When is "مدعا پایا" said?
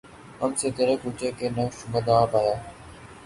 1.91-2.55